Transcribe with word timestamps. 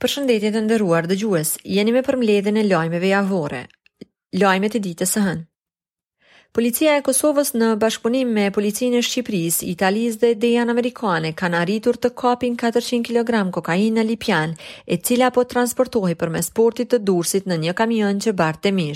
Për 0.00 0.12
të 0.26 0.60
ndëruar 0.64 1.04
dhe 1.06 1.16
gjues, 1.20 1.50
jeni 1.62 1.92
me 1.92 2.00
përmledhin 2.02 2.56
e 2.56 2.62
lojmeve 2.64 3.08
javore, 3.10 3.66
lojme 4.42 4.68
e 4.74 4.80
ditës 4.80 5.10
së 5.16 5.20
hënë. 5.26 5.42
Policia 6.56 6.94
e 6.98 7.02
Kosovës 7.06 7.52
në 7.54 7.68
bashkëpunim 7.82 8.30
me 8.38 8.46
policinë 8.56 8.96
e 8.96 9.02
Shqipëris, 9.08 9.58
Italisë 9.72 10.18
dhe 10.22 10.30
Dejan 10.44 10.72
Amerikane 10.72 11.32
kanë 11.40 11.58
arritur 11.66 11.96
të 12.00 12.10
kapin 12.22 12.56
400 12.62 13.02
kg 13.10 13.34
kokainë 13.58 14.00
në 14.00 14.06
Lipjan, 14.08 14.56
e 14.88 14.96
cila 14.96 15.28
po 15.36 15.44
transportohi 15.52 16.16
për 16.24 16.32
me 16.38 16.42
portit 16.60 16.90
të 16.94 17.02
dursit 17.10 17.46
në 17.46 17.58
një 17.66 17.74
kamion 17.82 18.22
që 18.26 18.34
bartë 18.40 18.72
të 18.72 18.86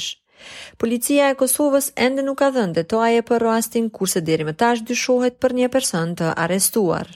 Policia 0.83 1.29
e 1.33 1.37
Kosovës 1.43 1.93
ende 2.07 2.23
nuk 2.27 2.39
ka 2.43 2.49
dhënë 2.57 2.77
detaje 2.81 3.23
për 3.29 3.45
rastin 3.49 3.91
kurse 3.91 4.21
deri 4.31 4.45
më 4.51 4.57
tash 4.65 4.83
dyshohet 4.89 5.39
për 5.45 5.53
një 5.61 5.69
person 5.77 6.17
të 6.17 6.33
arrestuar. 6.47 7.07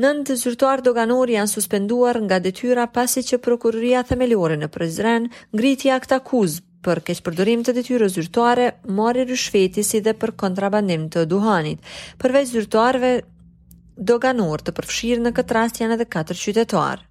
Nëndë 0.00 0.34
zyrtuar 0.40 0.80
doganor 0.80 1.28
janë 1.28 1.50
suspenduar 1.52 2.16
nga 2.24 2.38
detyra 2.40 2.86
pasi 2.88 3.20
që 3.28 3.38
prokuroria 3.44 4.00
themelore 4.08 4.54
në 4.56 4.68
Prizren 4.72 5.26
ngriti 5.52 5.90
akt 5.92 6.14
akuzë 6.16 6.62
për 6.86 7.02
keq 7.08 7.20
përdorim 7.26 7.60
të 7.62 7.74
detyrës 7.76 8.14
zyrtuare, 8.16 8.70
marrë 8.98 9.26
rishfeti 9.28 9.84
si 9.84 10.00
dhe 10.06 10.14
për 10.22 10.32
kontrabandim 10.44 11.04
të 11.12 11.26
duhanit. 11.34 11.82
Përveç 12.24 12.48
zyrtuarve 12.54 13.12
doganor 14.12 14.64
të 14.64 14.74
përfshirë 14.80 15.24
në 15.26 15.34
këtë 15.38 15.56
rast 15.58 15.82
janë 15.84 15.94
edhe 15.98 16.08
katër 16.16 16.40
qytetar. 16.46 17.04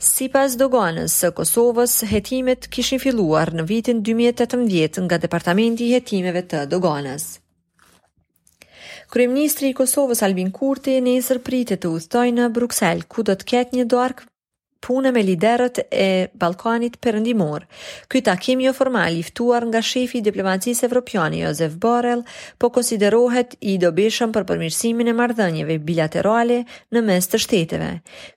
Si 0.00 0.30
pas 0.38 0.56
doganës 0.56 1.12
së 1.20 1.34
Kosovës, 1.36 1.98
hetimet 2.14 2.64
kishin 2.76 2.98
filluar 3.04 3.52
në 3.52 3.68
vitin 3.68 4.00
2018 4.08 5.04
nga 5.04 5.20
Departamenti 5.26 5.92
Hetimeve 5.92 6.46
të 6.48 6.64
Doganës. 6.72 7.28
Kryeministri 9.14 9.70
i 9.70 9.74
Kosovës 9.80 10.22
Albin 10.28 10.52
Kurti 10.58 10.94
nesër 11.08 11.42
pritet 11.50 11.84
të 11.84 11.92
udhëtojë 11.98 12.34
në 12.40 12.50
Bruksel, 12.58 13.06
ku 13.16 13.26
do 13.30 13.38
të 13.42 13.50
ketë 13.54 13.80
një 13.82 13.88
darkë 13.96 14.29
punë 14.84 15.10
me 15.12 15.22
liderët 15.24 15.80
e 15.92 16.08
Ballkanit 16.40 16.96
Perëndimor. 17.04 17.64
Ky 18.10 18.22
takim 18.24 18.62
jo 18.64 18.72
formal 18.74 19.16
i 19.18 19.22
ftuar 19.26 19.66
nga 19.68 19.82
shefi 19.84 20.20
i 20.20 20.24
diplomacisë 20.24 20.86
evropiane 20.88 21.42
Josef 21.44 21.74
Borrell 21.82 22.22
po 22.58 22.70
konsiderohet 22.74 23.56
i 23.72 23.76
dobishëm 23.82 24.32
për 24.34 24.46
përmirësimin 24.50 25.12
e 25.12 25.16
marrëdhënieve 25.20 25.76
bilaterale 25.88 26.62
në 26.96 27.02
mes 27.10 27.28
të 27.32 27.40
shteteve. 27.44 27.90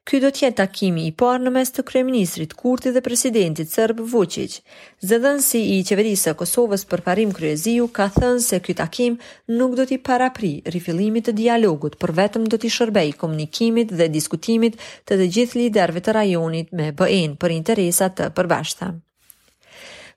Ky 0.04 0.20
do 0.26 0.34
të 0.36 0.44
jetë 0.46 0.60
takimi 0.62 1.08
i 1.10 1.14
parë 1.24 1.46
në 1.48 1.54
mes 1.58 1.72
të 1.76 1.86
kryeministrit 1.90 2.58
Kurti 2.60 2.92
dhe 2.96 3.04
presidentit 3.06 3.72
serb 3.72 4.04
Vučić. 4.14 4.58
Zëdhënësi 5.08 5.64
i 5.78 5.80
qeverisë 5.88 6.32
së 6.32 6.36
Kosovës 6.44 6.84
për 6.92 7.06
parim 7.08 7.32
kryeziu 7.36 7.88
ka 7.88 8.10
thënë 8.18 8.44
se 8.44 8.60
ky 8.66 8.76
takim 8.82 9.18
nuk 9.58 9.78
do 9.80 9.88
të 9.90 10.02
parapri 10.08 10.54
rifillimin 10.74 11.12
e 11.14 11.32
dialogut, 11.40 11.96
por 12.02 12.10
vetëm 12.18 12.48
do 12.52 12.58
të 12.60 12.70
shërbejë 12.78 13.18
komunikimit 13.22 13.92
dhe 13.96 14.08
diskutimit 14.14 14.78
të 15.08 15.20
të 15.22 15.28
gjithë 15.38 15.60
liderëve 15.64 16.02
të 16.02 16.12
rajonit 16.18 16.32
me 16.42 16.92
BE-n 17.00 17.36
për 17.44 17.56
interesat 17.60 18.18
të 18.18 18.30
përbashkëta. 18.40 18.92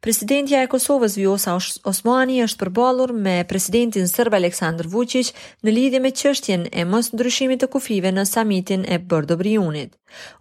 Presidentja 0.06 0.58
e 0.62 0.68
Kosovës 0.70 1.16
Vjosa 1.18 1.56
Osmani 1.90 2.36
është 2.44 2.60
përballur 2.60 3.10
me 3.24 3.32
presidentin 3.50 4.06
serb 4.06 4.36
Aleksandar 4.38 4.86
Vučić 4.94 5.32
në 5.66 5.72
lidhje 5.74 6.02
me 6.04 6.12
çështjen 6.20 6.68
e 6.70 6.84
mosndryshimit 6.86 7.64
të 7.64 7.72
kufive 7.74 8.12
në 8.14 8.22
samitin 8.30 8.86
e 8.86 9.00
Bordobriunit. 9.02 9.96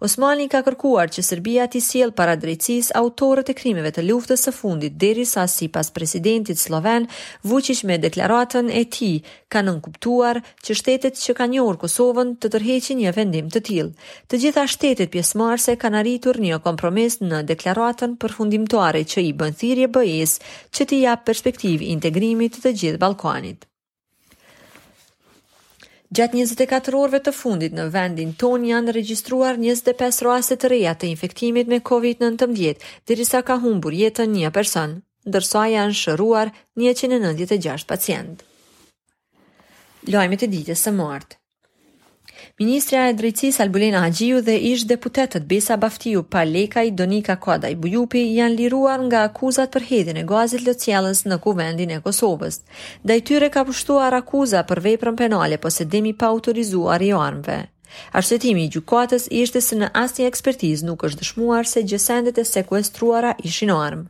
Osmani 0.08 0.46
ka 0.48 0.60
kërkuar 0.64 1.10
që 1.12 1.24
Serbia 1.26 1.66
të 1.68 1.80
sjell 1.82 2.12
para 2.16 2.36
drejtësisë 2.40 2.94
autorët 2.96 3.50
e 3.50 3.56
krimeve 3.58 3.90
të 3.96 4.04
luftës 4.06 4.46
së 4.46 4.54
fundit 4.54 4.94
derisa 5.02 5.48
sipas 5.52 5.90
presidentit 5.98 6.62
sloven 6.62 7.08
Vučić 7.50 7.82
me 7.90 7.98
deklaratën 7.98 8.70
e 8.70 8.84
tij 8.94 9.18
kanë 9.52 9.72
nënkuptuar 9.72 10.42
që 10.64 10.78
shtetet 10.78 11.18
që 11.24 11.36
kanë 11.42 11.56
njohur 11.58 11.82
Kosovën 11.82 12.36
të 12.38 12.54
tërheqin 12.54 13.02
një 13.02 13.16
vendim 13.18 13.50
të 13.50 13.66
tillë. 13.72 13.96
Të 14.30 14.44
gjitha 14.46 14.68
shtetet 14.76 15.12
pjesëmarrëse 15.16 15.76
kanë 15.82 16.04
arritur 16.04 16.40
një 16.48 16.62
kompromis 16.70 17.18
në 17.26 17.42
deklaratën 17.52 18.14
përfundimtare 18.22 19.02
që 19.04 19.26
i 19.34 19.34
bën 19.42 19.55
thirrje 19.58 19.88
BE-s, 19.92 20.36
që 20.76 20.86
të 20.90 21.00
jap 21.06 21.24
perspektivë 21.28 21.90
integrimit 21.96 22.56
të, 22.58 22.62
të 22.66 22.76
gjithë 22.82 23.02
Ballkanit. 23.02 23.66
Gjatë 26.16 26.38
24 26.38 26.98
orëve 27.00 27.20
të 27.26 27.34
fundit 27.36 27.74
në 27.76 27.88
vendin 27.92 28.32
ton 28.42 28.64
janë 28.70 28.94
regjistruar 28.96 29.58
25 29.60 30.22
raste 30.28 30.58
të 30.62 30.70
reja 30.72 30.94
të 30.96 31.10
infektimit 31.10 31.72
me 31.72 31.82
COVID-19, 31.90 32.86
derisa 33.10 33.42
ka 33.48 33.58
humbur 33.66 33.96
jetën 34.02 34.32
një 34.38 34.54
person, 34.56 35.00
ndërsa 35.28 35.66
janë 35.74 35.98
shëruar 36.00 36.54
196 36.80 37.88
pacientë. 37.90 38.46
Lojme 40.14 40.38
të 40.40 40.52
ditës 40.54 40.86
së 40.88 40.94
martë. 40.96 41.40
Ministrja 42.56 43.10
e 43.12 43.14
Drejtësisë 43.20 43.60
Albulena 43.66 44.00
Hajiu 44.06 44.38
dhe 44.48 44.54
ish 44.70 44.86
deputetët 44.88 45.44
Besa 45.50 45.76
Baftiu, 45.82 46.22
Palekaj, 46.36 46.86
Donika 47.02 47.36
Kodaj, 47.36 47.74
Bujupi 47.76 48.22
janë 48.38 48.56
liruar 48.62 49.04
nga 49.10 49.24
akuzat 49.28 49.74
për 49.74 49.84
hedhjen 49.90 50.22
e 50.22 50.24
gazit 50.30 50.64
lociellës 50.64 51.26
në 51.28 51.40
Kuvendin 51.44 51.92
e 51.98 52.00
Kosovës. 52.06 52.62
Dhe 53.04 53.20
tyre 53.28 53.52
ka 53.58 53.66
pushtuar 53.68 54.16
akuza 54.22 54.64
për 54.72 54.84
veprën 54.88 55.20
penale 55.24 55.60
posedimi 55.66 56.16
pa 56.24 56.32
autorizuar 56.32 57.04
i 57.04 57.12
armëve. 57.28 57.60
Arsëtimi 58.22 58.64
i 58.70 58.72
gjykatës 58.78 59.28
ishte 59.44 59.60
se 59.68 59.76
në 59.82 59.92
asnjë 60.06 60.32
ekspertizë 60.32 60.88
nuk 60.92 61.04
është 61.10 61.26
dëshmuar 61.26 61.68
se 61.74 61.84
gjësendet 61.92 62.40
e 62.40 62.48
sekuestruara 62.56 63.36
ishin 63.52 63.76
armë. 63.82 64.08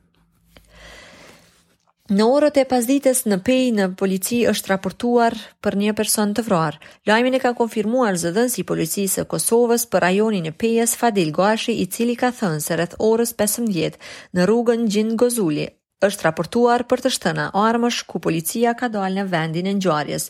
Në 2.14 2.26
orët 2.32 2.58
e 2.62 2.64
pasdites 2.72 3.22
në 3.26 3.38
pej 3.48 3.70
në 3.78 3.86
polici 4.02 4.36
është 4.52 4.70
raportuar 4.76 5.34
për 5.66 5.78
një 5.82 5.94
person 6.00 6.36
të 6.38 6.44
vruar. 6.50 6.76
Lajmin 7.10 7.34
e 7.34 7.40
ka 7.46 7.54
konfirmuar 7.62 8.20
zëdhën 8.26 8.52
si 8.56 8.64
policisë 8.72 9.24
e 9.24 9.30
Kosovës 9.32 9.88
për 9.94 10.06
rajonin 10.06 10.46
e 10.46 10.52
pejës 10.66 10.94
Fadil 11.02 11.32
Gashi 11.40 11.74
i 11.82 11.88
cili 11.98 12.14
ka 12.20 12.30
thënë 12.44 12.62
se 12.68 12.78
rrëth 12.78 12.94
orës 13.10 13.34
15 13.42 13.98
në 14.38 14.46
rrugën 14.50 14.86
Gjin 14.86 15.16
Gozuli, 15.24 15.66
është 16.10 16.26
raportuar 16.28 16.84
për 16.90 17.02
të 17.06 17.12
shtëna 17.18 17.46
o 17.58 17.64
armësh 17.66 18.00
ku 18.10 18.22
policia 18.26 18.74
ka 18.80 18.90
dalë 18.94 19.22
në 19.22 19.26
vendin 19.32 19.70
e 19.70 19.74
njëarjes 19.80 20.28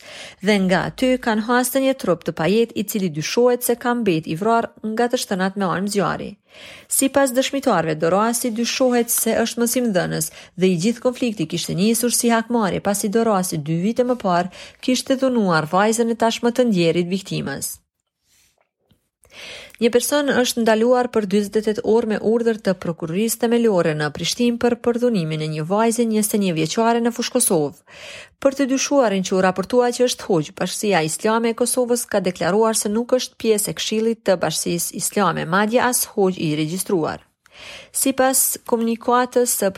dhe 0.47 0.56
nga 0.68 0.81
ty 1.02 1.09
kanë 1.25 1.46
hasën 1.50 1.86
një 1.88 1.96
trup 2.03 2.24
të 2.28 2.34
pajet 2.40 2.74
i 2.81 2.86
cili 2.91 3.12
dyshohet 3.18 3.66
se 3.68 3.75
kam 3.86 4.03
bet 4.08 4.28
i 4.28 4.38
vrar 4.41 4.69
nga 4.94 5.09
të 5.12 5.19
shtënat 5.24 5.59
me 5.62 5.69
armë 5.75 5.94
zjari. 5.96 6.31
Si 6.96 7.09
pas 7.16 7.31
dëshmitarve, 7.36 7.97
Dorasi 8.00 8.52
dyshohet 8.58 9.12
se 9.12 9.34
është 9.44 9.62
mësim 9.66 9.90
dënës 9.97 10.30
dhe 10.56 10.69
i 10.72 10.78
gjithë 10.86 11.03
konflikti 11.06 11.50
kishtë 11.52 11.75
njësur 11.80 12.13
si 12.16 12.31
hakmari 12.34 12.80
pasi 12.86 13.12
Dorasi 13.16 13.57
dy 13.68 13.75
vite 13.84 14.06
më 14.07 14.16
parë 14.24 14.53
kishtë 14.86 15.19
dhunuar 15.24 15.68
vajzën 15.74 16.16
e 16.16 16.19
tashmë 16.24 16.53
të 16.57 16.69
ndjerit 16.69 17.12
viktimës. 17.12 17.74
Një 19.84 19.90
person 19.91 20.30
është 20.31 20.62
ndaluar 20.63 21.09
për 21.12 21.25
28 21.31 21.81
orë 21.91 22.09
me 22.13 22.19
urdhër 22.34 22.59
të 22.63 22.74
prokurorisë 22.86 23.41
themelore 23.41 23.91
në 24.00 24.08
Prishtinë 24.16 24.62
për 24.62 24.75
përdhunimin 24.86 25.44
e 25.44 25.50
një 25.58 25.66
vajze 25.72 26.06
21 26.08 26.53
vjeçare 26.59 27.03
në 27.03 27.12
fushë 27.18 27.36
Kosovë. 27.36 27.75
Për 28.44 28.58
të 28.62 28.69
dyshuarin 28.72 29.28
që 29.28 29.36
u 29.36 29.44
raportua 29.44 29.91
që 29.97 30.08
është 30.08 30.30
hoqë, 30.30 30.56
bashkësia 30.62 31.03
islame 31.12 31.52
e 31.52 31.59
Kosovës 31.63 32.08
ka 32.16 32.24
deklaruar 32.30 32.80
se 32.86 32.94
nuk 32.96 33.18
është 33.19 33.41
pjesë 33.44 33.74
e 33.74 33.78
kshilit 33.81 34.24
të 34.25 34.40
bashkësis 34.46 34.94
islame, 35.03 35.44
madja 35.58 35.92
as 35.92 36.06
hoqë 36.16 36.40
i 36.50 36.53
registruar. 36.63 37.25
Si 37.95 38.11
pas 38.17 38.39
komunikuatës 38.67 39.53
së 39.59 39.71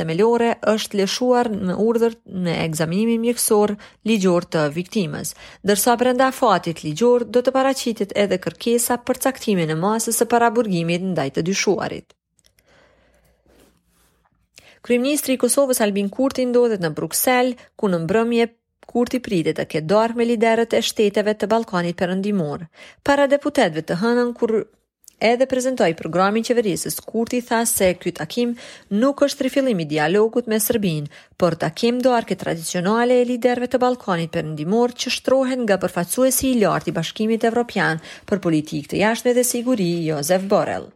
të 0.00 0.04
melore 0.10 0.50
është 0.72 0.96
leshuar 1.00 1.50
në 1.50 1.74
urdhër 1.86 2.14
në 2.46 2.54
egzaminimin 2.66 3.20
mjekësor 3.24 3.74
ligjor 4.10 4.44
të 4.54 4.64
viktimës, 4.76 5.34
dërsa 5.70 5.96
brenda 6.02 6.30
fatit 6.30 6.84
ligjor 6.84 7.24
do 7.24 7.42
të 7.42 7.50
paracitit 7.58 8.12
edhe 8.24 8.38
kërkesa 8.46 8.96
për 9.08 9.18
caktimin 9.26 9.68
në 9.72 9.76
masës 9.86 10.20
së 10.22 10.28
paraburgimit 10.34 11.02
ndaj 11.12 11.28
të 11.38 11.46
dyshuarit. 11.50 12.14
Kryeministri 14.82 15.34
i 15.36 15.40
Kosovës 15.42 15.82
Albin 15.84 16.06
Kurti 16.08 16.46
ndodhet 16.48 16.80
në 16.80 16.90
Bruksel, 16.96 17.54
ku 17.76 17.90
në 17.92 18.04
mbrëmje 18.06 18.46
Kurti 18.90 19.18
pritet 19.22 19.58
të 19.60 19.64
ketë 19.72 19.86
dorë 19.90 20.16
me 20.18 20.24
liderët 20.26 20.72
e 20.74 20.80
shteteve 20.82 21.34
të 21.38 21.46
Ballkanit 21.52 21.98
Perëndimor, 22.00 22.64
para 23.06 23.28
deputetëve 23.30 23.84
të 23.90 23.98
hënën 24.00 24.32
kur 24.40 24.54
edhe 25.20 25.46
prezentoj 25.50 25.94
programin 25.98 26.44
qeverisës, 26.46 26.96
Kurti 27.04 27.40
tha 27.44 27.60
se 27.68 27.92
ky 28.00 28.12
takim 28.16 28.54
nuk 29.02 29.22
është 29.26 29.46
rifillimi 29.46 29.84
i 29.84 29.88
dialogut 29.94 30.48
me 30.48 30.58
Serbinë, 30.60 31.10
por 31.36 31.56
takim 31.60 32.00
do 32.04 32.14
arke 32.16 32.36
tradicionale 32.40 33.20
e 33.20 33.26
liderëve 33.30 33.68
të 33.72 33.80
Ballkanit 33.84 34.32
perëndimor 34.34 34.96
që 35.02 35.12
shtrohen 35.18 35.66
nga 35.66 35.78
përfaqësuesi 35.84 36.52
i 36.54 36.58
lartë 36.64 36.90
i 36.90 36.96
Bashkimit 37.00 37.44
Evropian 37.50 38.00
për 38.28 38.42
politikë 38.48 38.94
të 38.94 39.04
jashtme 39.04 39.36
dhe 39.38 39.44
siguri, 39.54 39.92
Josef 40.08 40.46
Borrell. 40.54 40.90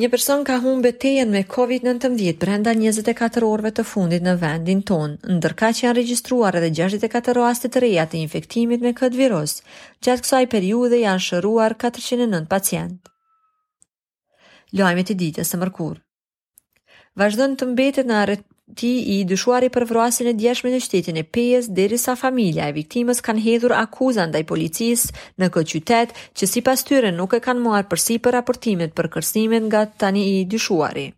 Një 0.00 0.08
person 0.12 0.40
ka 0.48 0.54
humë 0.64 0.80
betejen 0.86 1.28
me 1.32 1.42
COVID-19 1.54 2.32
brenda 2.42 2.72
24 2.78 3.42
orve 3.46 3.72
të 3.76 3.84
fundit 3.88 4.22
në 4.24 4.32
vendin 4.40 4.78
tonë, 4.88 5.18
ndërka 5.36 5.68
që 5.76 5.84
janë 5.84 5.96
registruar 5.98 6.56
edhe 6.56 6.70
64 6.78 7.34
raste 7.38 7.68
të 7.74 7.82
reja 7.84 8.06
të 8.08 8.16
infektimit 8.22 8.80
me 8.86 8.94
këtë 9.02 9.18
virus, 9.20 9.58
gjatë 10.06 10.24
kësaj 10.24 10.40
periude 10.54 11.02
janë 11.02 11.24
shëruar 11.26 11.76
409 11.84 12.48
pacient. 12.54 13.12
Lojmet 14.80 15.12
i 15.12 15.18
ditës 15.26 15.52
së 15.52 15.60
mërkurë. 15.60 16.00
Vazhdon 17.24 17.58
të 17.60 17.70
mbetet 17.74 18.08
në 18.08 18.24
ti 18.74 19.02
i 19.20 19.22
dyshuari 19.28 19.68
për 19.74 19.86
vruasin 19.88 20.28
e 20.30 20.34
djeshme 20.38 20.72
në 20.72 20.80
shtetin 20.84 21.18
e 21.20 21.24
pejës, 21.34 21.68
deri 21.78 21.98
sa 21.98 22.14
familja 22.16 22.68
e 22.70 22.74
viktimës 22.78 23.20
kanë 23.24 23.44
hedhur 23.46 23.74
akuzan 23.76 24.32
dhe 24.32 24.42
i 24.42 24.46
policis 24.48 25.06
në 25.40 25.48
këtë 25.54 25.72
qytet, 25.76 26.14
që 26.38 26.48
si 26.52 26.62
pas 26.68 26.84
tyre 26.88 27.12
nuk 27.16 27.34
e 27.34 27.40
kanë 27.44 27.60
muar 27.64 27.88
përsi 27.92 28.18
për 28.24 28.36
raportimet 28.38 28.94
për 28.96 29.10
kërsnimin 29.16 29.66
nga 29.70 29.84
tani 30.04 30.24
i 30.38 30.44
dyshuari. 30.54 31.08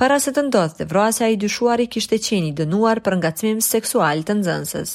Para 0.00 0.16
se 0.22 0.32
të 0.32 0.46
ndodhë 0.46 0.78
dhe 0.80 0.86
vruasja 0.88 1.28
i 1.28 1.36
dyshuari 1.36 1.88
kishte 1.92 2.18
qeni 2.28 2.54
dënuar 2.56 3.02
për 3.04 3.18
ngacmim 3.20 3.60
seksual 3.64 4.24
të 4.24 4.38
nëzënsës. 4.40 4.94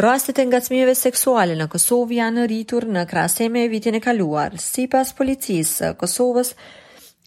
Rastet 0.00 0.38
e 0.38 0.44
ngacmimeve 0.46 0.94
seksuale 0.94 1.56
në 1.58 1.66
Kosovë 1.72 2.20
janë 2.20 2.44
rritur 2.46 2.86
në 2.94 3.02
krasime 3.10 3.64
e 3.66 3.70
vitin 3.72 3.98
e 3.98 4.00
kaluar. 4.00 4.54
Si 4.62 4.86
pas 4.88 5.10
policisë 5.18 5.96
Kosovës, 5.98 6.54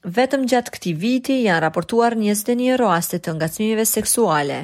Vetëm 0.04 0.42
gjatë 0.52 0.72
këti 0.76 0.92
viti 1.00 1.36
janë 1.46 1.62
raportuar 1.64 2.12
21 2.20 2.74
raste 2.82 3.22
të 3.24 3.34
ngacmimeve 3.38 3.86
seksuale. 3.88 4.58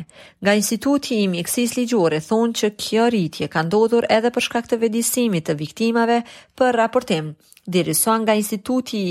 Nga 0.43 0.55
instituti 0.59 1.21
i 1.23 1.29
mjekësis 1.31 1.77
ligjore 1.77 2.19
thonë 2.25 2.55
që 2.59 2.69
kjo 2.83 3.05
rritje 3.13 3.47
ka 3.53 3.63
ndodhur 3.63 4.03
edhe 4.11 4.33
për 4.37 4.43
shkak 4.49 4.67
të 4.73 4.77
vedisimit 4.81 5.47
të 5.47 5.55
viktimave 5.61 6.17
për 6.59 6.75
raportim. 6.81 7.31
Dirisua 7.77 8.17
nga 8.25 8.35
instituti 8.41 9.05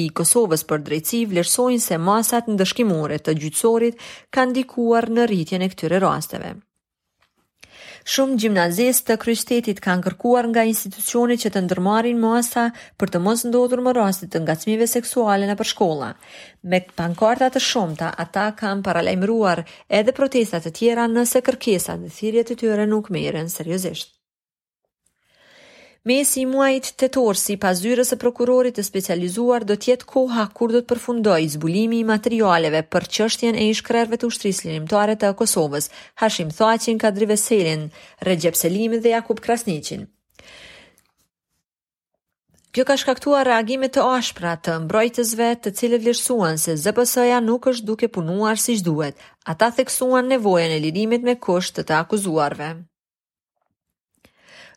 i 0.00 0.08
Kosovës 0.16 0.64
për 0.72 0.80
drejtësi 0.88 1.22
vlerësojnë 1.34 1.82
se 1.90 1.98
masat 2.08 2.48
ndëshkimore 2.56 3.20
të 3.28 3.36
gjytsorit 3.44 4.00
kanë 4.38 4.56
dikuar 4.62 5.10
në 5.12 5.28
rritjen 5.28 5.60
e 5.60 5.68
këtyre 5.74 6.00
rasteve. 6.08 6.54
Shumë 8.14 8.36
gjimnazistë 8.38 9.06
të 9.08 9.14
kryshtetit 9.22 9.78
kanë 9.86 10.04
kërkuar 10.06 10.46
nga 10.52 10.62
institucionit 10.72 11.42
që 11.44 11.50
të 11.56 11.62
ndërmarin 11.64 12.20
masa 12.24 12.66
për 13.02 13.12
të 13.16 13.20
mos 13.24 13.42
ndodhur 13.48 13.80
më 13.88 13.94
rastit 13.98 14.30
të 14.36 14.42
ngacmive 14.44 14.86
seksuale 14.92 15.48
në 15.50 15.56
shkolla. 15.72 16.12
Me 16.74 16.80
pankarta 17.02 17.50
të 17.56 17.64
shumta, 17.70 18.12
ata 18.26 18.46
kanë 18.62 18.86
paralajmëruar 18.90 19.64
edhe 20.00 20.14
protestat 20.20 20.68
të 20.68 20.74
tjera 20.78 21.08
nëse 21.18 21.42
kërkesat 21.50 22.06
dhe 22.06 22.12
thirrjet 22.20 22.54
e 22.54 22.58
tyre 22.62 22.86
nuk 22.92 23.10
merren 23.18 23.50
seriozisht. 23.56 24.14
Mesi 26.06 26.40
i 26.40 26.46
muajit 26.46 26.92
tetor 26.96 27.36
si 27.40 27.56
pas 27.62 27.78
zyres 27.82 28.12
e 28.14 28.18
prokurorit 28.22 28.76
të 28.78 28.82
specializuar 28.88 29.64
do 29.70 29.74
tjetë 29.84 30.06
koha 30.12 30.44
kur 30.58 30.70
do 30.74 30.78
të 30.82 30.90
përfundoj 30.92 31.38
zbulimi 31.54 31.98
i 31.98 32.04
materialeve 32.10 32.82
për 32.94 33.06
qështjen 33.16 33.58
e 33.58 33.64
ishkrerve 33.72 34.18
të 34.22 34.30
ushtrisë 34.30 34.68
linimtare 34.68 35.16
të 35.18 35.32
Kosovës, 35.42 35.90
Hashim 36.22 36.52
Thoacin, 36.60 37.02
Kadri 37.06 37.26
Veselin, 37.32 37.82
Regjep 38.28 38.54
Selimi 38.60 39.02
dhe 39.02 39.16
Jakub 39.16 39.42
Krasnicin. 39.48 40.06
Kjo 42.70 42.84
ka 42.92 42.98
shkaktuar 43.02 43.46
reagimet 43.50 43.96
të 43.98 44.06
ashpra 44.14 44.54
të 44.62 44.78
mbrojtësve 44.86 45.50
të 45.66 45.74
cilët 45.80 46.06
vlerësuan 46.06 46.62
se 46.66 46.76
ZPS-ja 46.84 47.42
nuk 47.48 47.66
është 47.74 47.90
duke 47.94 48.06
punuar 48.18 48.62
si 48.68 48.78
shduet, 48.84 49.16
Ata 49.56 49.72
theksuan 49.80 50.28
nevojën 50.34 50.70
e 50.78 50.82
lirimit 50.86 51.26
me 51.30 51.36
kusht 51.48 51.80
të 51.82 51.88
të 51.90 52.02
akuzuarve 52.04 52.76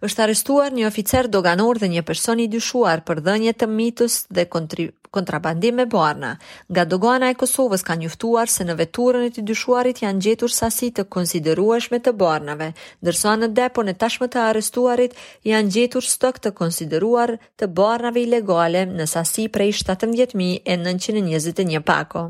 është 0.08 0.22
arrestuar 0.24 0.72
një 0.76 0.86
oficer 0.90 1.28
doganor 1.32 1.76
dhe 1.82 1.88
një 1.94 2.02
person 2.10 2.40
i 2.40 2.44
dyshuar 2.52 3.02
për 3.08 3.18
dhënje 3.26 3.54
të 3.64 3.68
mitës 3.80 4.16
dhe 4.38 4.44
kontribu 4.56 4.94
kontrabandim 5.18 5.76
me 5.76 5.84
barna. 5.92 6.28
Nga 6.70 6.84
dogana 6.90 7.30
e 7.32 7.34
Kosovës 7.42 7.84
ka 7.86 7.96
njëftuar 7.98 8.48
se 8.56 8.64
në 8.70 8.74
veturën 8.84 9.24
e 9.26 9.32
të 9.34 9.42
dyshuarit 9.50 9.98
janë 10.04 10.20
gjetur 10.26 10.52
sasi 10.58 10.90
të 10.94 11.04
konsideruashme 11.16 11.98
të 12.08 12.12
barnave, 12.20 12.68
dërsa 13.10 13.34
në 13.42 13.48
depo 13.58 13.82
në 13.88 13.94
tashmë 14.04 14.28
të 14.36 14.40
arestuarit 14.52 15.14
janë 15.52 15.74
gjetur 15.78 16.04
stok 16.12 16.36
të 16.44 16.50
konsideruar 16.62 17.30
të 17.60 17.66
barnave 17.82 18.20
ilegale 18.28 18.82
në 18.94 19.06
sasi 19.16 19.44
prej 19.58 19.72
17.921 19.80 21.82
pako. 21.90 22.22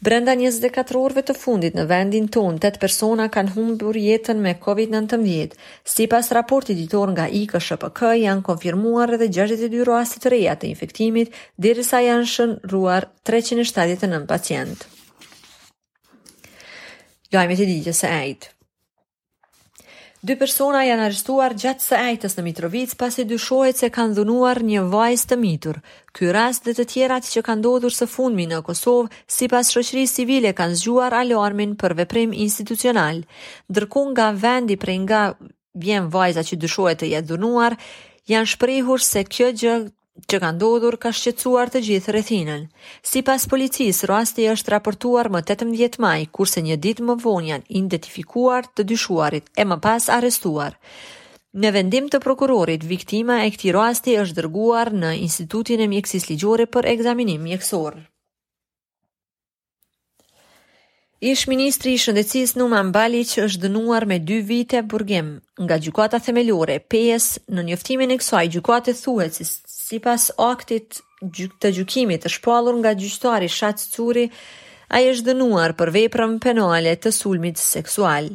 Brenda 0.00 0.32
24 0.36 0.94
orëve 1.02 1.24
të 1.26 1.34
fundit 1.34 1.74
në 1.74 1.84
vendin 1.90 2.28
ton, 2.30 2.58
8 2.62 2.78
persona 2.82 3.24
kanë 3.34 3.50
humbur 3.56 3.96
jetën 3.98 4.38
me 4.44 4.52
COVID-19. 4.62 5.56
Si 5.90 6.06
pas 6.12 6.28
raporti 6.36 6.76
ditor 6.78 7.10
nga 7.16 7.24
IKSHPK, 7.40 8.02
janë 8.20 8.44
konfirmuar 8.46 9.16
edhe 9.16 9.26
62 9.40 9.82
rrasit 9.88 10.22
të 10.22 10.32
reja 10.36 10.54
të 10.60 10.68
infektimit, 10.70 11.34
dirisa 11.66 11.98
janë 12.06 12.28
shënruar 12.36 13.08
379 13.26 14.22
pacient. 14.30 14.86
Lajmet 17.34 17.66
e 17.66 17.92
ejtë. 18.12 18.52
Dy 20.28 20.34
persona 20.36 20.82
janë 20.84 21.06
arrestuar 21.06 21.54
gjatë 21.56 21.80
së 21.86 21.96
ajtës 22.10 22.34
në 22.36 22.42
Mitrovic 22.44 22.90
pasi 23.00 23.24
dyshohet 23.30 23.78
se 23.80 23.88
kanë 23.94 24.18
dhunuar 24.18 24.58
një 24.70 24.82
vajzë 24.92 25.28
të 25.30 25.38
mitur. 25.40 25.78
Ky 26.12 26.34
rast 26.36 26.66
dhe 26.68 26.74
të 26.76 26.84
tjerat 26.90 27.28
që 27.32 27.40
kanë 27.46 27.60
ndodhur 27.62 27.94
së 27.96 28.08
fundmi 28.14 28.44
në 28.50 28.58
Kosovë, 28.66 29.08
sipas 29.36 29.70
shoqërisë 29.72 30.18
civile 30.18 30.52
kanë 30.58 30.76
zgjuar 30.82 31.16
alarmin 31.22 31.72
për 31.80 31.96
veprim 32.02 32.34
institucional. 32.46 33.22
Ndërkohë 33.72 34.12
nga 34.12 34.28
vendi 34.44 34.76
prej 34.82 34.98
nga 35.06 35.22
vjen 35.86 36.12
vajza 36.12 36.44
që 36.50 36.60
dyshohet 36.66 37.00
të 37.00 37.10
jetë 37.14 37.28
dhunuar, 37.32 37.78
janë 38.34 38.52
shprehur 38.52 39.00
se 39.08 39.24
kjo 39.32 39.48
gjë 39.62 39.76
që 40.26 40.40
ka 40.42 40.50
ndodhur 40.56 40.96
ka 41.02 41.12
shqetsuar 41.14 41.70
të 41.70 41.82
gjithë 41.86 42.14
rethinën. 42.16 42.66
Si 43.04 43.22
pas 43.22 43.44
policisë, 43.50 44.08
rasti 44.10 44.48
është 44.54 44.72
raportuar 44.74 45.30
më 45.32 45.44
18 45.46 45.98
maj, 46.02 46.20
kurse 46.34 46.62
një 46.66 46.76
ditë 46.84 47.06
më 47.08 47.16
vonë 47.22 47.50
janë 47.52 47.70
identifikuar 47.78 48.66
të 48.74 48.88
dyshuarit 48.90 49.46
e 49.54 49.64
më 49.68 49.76
pas 49.86 50.08
arrestuar. 50.18 50.74
Në 51.58 51.70
vendim 51.74 52.10
të 52.12 52.20
prokurorit, 52.20 52.84
viktima 52.84 53.40
e 53.46 53.50
këti 53.54 53.72
rasti 53.74 54.18
është 54.20 54.42
dërguar 54.42 54.90
në 54.92 55.14
Institutin 55.24 55.80
e 55.80 55.88
Mjekësis 55.90 56.28
Ligjore 56.30 56.66
për 56.66 56.90
egzaminim 56.94 57.42
mjekësor. 57.48 57.96
Ish 61.20 61.48
Ministri 61.50 61.96
i 61.96 61.98
Shëndecis 61.98 62.52
Numan 62.54 62.92
Balic 62.94 63.32
është 63.42 63.64
dënuar 63.64 64.04
me 64.06 64.20
dy 64.22 64.36
vite 64.46 64.84
burgim 64.86 65.40
nga 65.58 65.80
gjukata 65.82 66.20
themelore, 66.22 66.76
PES 66.78 67.24
në 67.50 67.64
njëftimin 67.72 68.14
e 68.14 68.20
kësaj 68.20 68.44
gjukate 68.54 68.94
thuhet 69.00 69.34
si 69.34 69.48
si 69.88 69.98
pas 70.04 70.26
aktit 70.54 70.98
të 71.64 71.70
gjukimit 71.78 72.24
të 72.24 72.32
shpalur 72.34 72.76
nga 72.82 72.92
gjyqtari 73.02 73.48
Shatë 73.58 73.86
Curi, 73.94 74.26
a 74.94 75.00
është 75.12 75.28
dënuar 75.30 75.76
për 75.80 75.92
veprëm 76.00 76.36
penale 76.46 76.92
të 77.04 77.14
sulmit 77.22 77.62
seksual. 77.68 78.30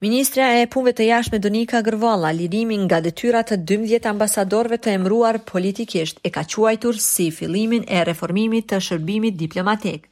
Ministra 0.00 0.44
e 0.62 0.66
punve 0.70 0.92
të 0.94 1.08
jashtme 1.08 1.40
Donika 1.42 1.80
Gërvalla, 1.82 2.28
lirimin 2.30 2.84
nga 2.84 3.00
detyra 3.02 3.40
të 3.48 3.56
12 3.70 4.06
ambasadorve 4.10 4.78
të 4.84 4.92
emruar 4.92 5.40
politikisht, 5.48 6.20
e 6.22 6.30
ka 6.36 6.44
quajtur 6.54 7.00
si 7.06 7.26
filimin 7.34 7.82
e 7.96 8.04
reformimit 8.06 8.68
të 8.70 8.78
shërbimit 8.88 9.34
diplomatik. 9.42 10.06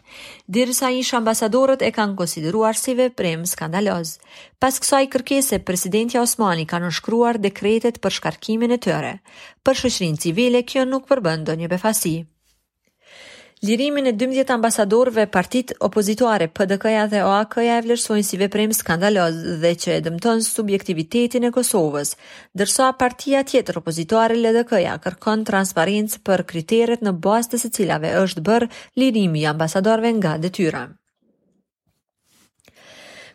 Dirësa 0.56 0.90
ish 1.04 1.12
ambasadorët 1.20 1.86
e 1.86 1.92
kanë 2.00 2.18
konsideruar 2.22 2.74
si 2.82 2.96
veprim 3.02 3.46
skandaloz. 3.52 4.16
Pas 4.58 4.74
kësaj 4.82 5.04
kërkese, 5.16 5.62
presidentja 5.70 6.22
Osmani 6.26 6.66
ka 6.74 6.82
nënshkruar 6.82 7.38
dekretet 7.48 8.02
për 8.02 8.18
shkarkimin 8.20 8.74
e 8.74 8.82
tëre. 8.88 9.14
Për 9.62 9.82
shëshrin 9.84 10.18
civile, 10.26 10.66
kjo 10.72 10.88
nuk 10.90 11.06
përbëndo 11.12 11.54
një 11.62 11.76
befasi. 11.76 12.16
Lirimin 13.64 14.04
e 14.04 14.10
12 14.12 14.52
ambasadorëve 14.52 15.22
partit 15.32 15.70
opozitore 15.78 16.46
PDK-ja 16.52 17.06
dhe 17.08 17.22
OAK-ja 17.24 17.78
e 17.80 17.84
vlerësojnë 17.86 18.26
si 18.28 18.36
veprim 18.42 18.74
skandaloz 18.76 19.38
dhe 19.62 19.70
që 19.84 19.94
e 19.94 20.02
dëmton 20.08 20.42
subjektivitetin 20.48 21.46
e 21.48 21.52
Kosovës, 21.56 22.10
ndërsa 22.58 22.90
partia 23.00 23.40
tjetër 23.48 23.80
opozitare 23.80 24.36
LDK-ja 24.42 24.98
kërkon 25.06 25.46
transparencë 25.52 26.20
për 26.28 26.44
kriteret 26.52 27.06
në 27.08 27.16
bazë 27.28 27.56
të 27.64 27.72
cilave 27.80 28.12
është 28.26 28.44
bërë 28.50 28.70
lirimi 29.04 29.46
i 29.46 29.50
ambasadorëve 29.56 30.14
nga 30.20 30.36
detyra. 30.44 30.84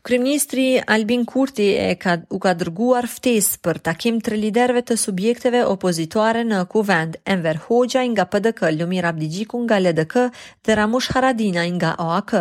Kryeministri 0.03 0.81
Albin 0.85 1.23
Kurti 1.25 1.67
e 1.77 1.93
ka 2.01 2.15
u 2.33 2.39
ka 2.41 2.53
dërguar 2.57 3.05
ftesë 3.11 3.59
për 3.61 3.79
takim 3.85 4.17
të 4.25 4.33
liderëve 4.43 4.81
të 4.87 4.95
subjekteve 4.97 5.61
opozitore 5.69 6.41
në 6.47 6.63
Kuvend, 6.73 7.19
Enver 7.29 7.59
Hoxha 7.67 8.01
nga 8.09 8.25
PDK, 8.25 8.71
Lumir 8.79 9.05
Abdigjiku 9.05 9.61
nga 9.67 9.77
LDK 9.83 10.23
dhe 10.65 10.77
Ramush 10.81 11.11
Haradina 11.13 11.67
nga 11.77 11.93
OAK. 12.07 12.33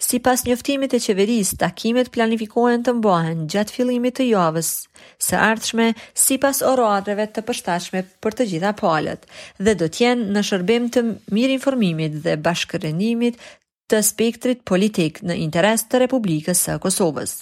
Sipas 0.00 0.46
njoftimit 0.48 0.94
të 0.96 1.02
qeverisë, 1.10 1.60
takimet 1.66 2.08
planifikohen 2.16 2.88
të 2.88 2.96
mbahen 3.02 3.44
gjatë 3.52 3.76
fillimit 3.76 4.16
të 4.16 4.30
javës 4.32 4.72
së 5.28 5.36
ardhshme, 5.52 5.90
sipas 6.16 6.64
orëve 6.72 7.28
të 7.28 7.44
përshtatshme 7.50 8.06
për 8.24 8.40
të 8.40 8.48
gjitha 8.54 8.72
palët, 8.80 9.28
dhe 9.60 9.76
do 9.82 9.92
të 9.92 10.06
jenë 10.06 10.30
në 10.32 10.46
shërbim 10.48 10.88
të 10.96 11.04
mirë 11.36 11.60
informimit 11.60 12.16
dhe 12.24 12.40
bashkërendimit 12.48 13.36
të 13.92 14.00
spektrit 14.08 14.60
politik 14.68 15.18
në 15.28 15.34
interes 15.46 15.84
të 15.92 16.00
Republikës 16.06 16.62
së 16.66 16.78
Kosovës. 16.84 17.34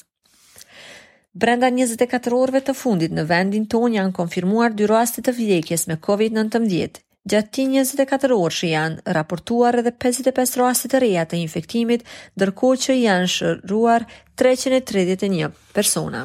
Brenda 1.40 1.68
24 1.70 2.34
orëve 2.34 2.64
të 2.66 2.74
fundit 2.74 3.12
në 3.14 3.22
vendin 3.30 3.68
ton 3.70 3.94
janë 3.94 4.14
konfirmuar 4.18 4.74
dy 4.74 4.88
raste 4.90 5.22
të 5.22 5.36
vdekjes 5.38 5.86
me 5.86 5.98
COVID-19. 6.08 6.98
Gjatë 7.30 7.52
24 7.76 8.34
orë 8.42 8.56
që 8.62 8.68
janë 8.72 9.14
raportuar 9.18 9.78
edhe 9.82 9.92
55 10.08 10.56
raste 10.58 10.90
të 10.90 11.02
reja 11.04 11.26
të 11.30 11.38
infektimit, 11.44 12.02
dërko 12.40 12.70
që 12.84 12.96
janë 12.98 13.30
shëruar 13.36 14.08
331 14.42 15.52
persona. 15.76 16.24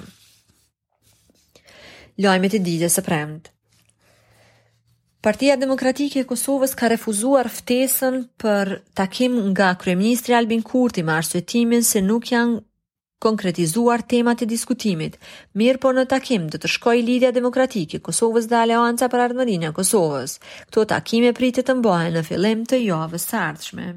Lajmet 2.25 2.57
i 2.57 2.63
ditës 2.63 2.97
së 2.97 3.05
premtë. 3.05 3.51
Partia 5.25 5.55
Demokratike 5.57 6.19
e 6.21 6.25
Kosovës 6.29 6.75
ka 6.77 6.85
refuzuar 6.91 7.47
ftesën 7.49 8.19
për 8.43 8.69
takim 8.99 9.39
nga 9.47 9.71
kryeministri 9.83 10.35
Albin 10.37 10.61
Kurti 10.67 11.01
me 11.07 11.15
arsyetimin 11.15 11.81
se 11.89 12.03
nuk 12.05 12.29
janë 12.29 12.59
konkretizuar 13.25 14.03
temat 14.13 14.45
e 14.45 14.49
diskutimit. 14.53 15.17
Mirë 15.57 15.81
po 15.87 15.95
në 15.97 16.05
takim 16.13 16.45
do 16.53 16.61
të 16.61 16.69
shkojë 16.75 17.07
lidja 17.09 17.33
Demokratike 17.41 17.97
e 17.97 18.05
Kosovës 18.07 18.45
dhe 18.51 18.61
Alianca 18.67 19.09
për 19.15 19.25
Ardhmërinë 19.29 19.71
e 19.71 19.77
Kosovës. 19.79 20.37
Këto 20.67 20.85
takime 20.93 21.33
pritet 21.41 21.71
të 21.71 21.79
mbahen 21.81 22.19
në 22.19 22.27
fillim 22.29 22.63
të 22.69 22.85
javës 22.85 23.31
së 23.31 23.41
ardhshme. 23.47 23.89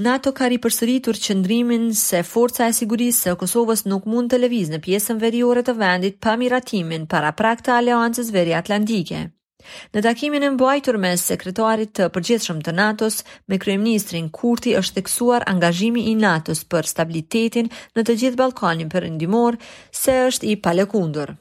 NATO 0.00 0.30
ka 0.32 0.46
ripërsëritur 0.48 1.18
qëndrimin 1.20 1.90
se 1.92 2.22
forca 2.24 2.68
e 2.70 2.76
sigurisë 2.76 3.24
së 3.26 3.32
Kosovës 3.42 3.82
nuk 3.90 4.06
mund 4.08 4.30
të 4.32 4.38
lëvizë 4.40 4.72
në 4.74 4.78
pjesën 4.86 5.18
veriore 5.20 5.60
të 5.66 5.74
vendit 5.76 6.16
pa 6.24 6.36
miratimin 6.40 7.04
para 7.12 7.34
prak 7.40 7.60
të 7.66 7.74
Aleancës 7.78 8.30
Veri 8.36 8.54
Atlantike. 8.56 9.20
Në 9.92 10.04
takimin 10.06 10.46
e 10.46 10.50
mbajtur 10.54 10.96
me 11.04 11.10
sekretarit 11.20 11.92
të 11.98 12.08
përgjithshëm 12.16 12.62
të 12.64 12.74
NATO-s, 12.80 13.20
me 13.52 13.60
kryeministrin 13.66 14.32
Kurti 14.40 14.72
është 14.80 14.96
theksuar 15.02 15.44
angazhimi 15.54 16.06
i 16.08 16.16
NATO-s 16.24 16.64
për 16.72 16.88
stabilitetin 16.94 17.68
në 17.92 18.00
të 18.06 18.16
gjithë 18.22 18.40
Ballkanin 18.40 18.88
Perëndimor, 18.96 19.60
se 19.92 20.16
është 20.30 20.52
i 20.54 20.58
palëkundur. 20.64 21.36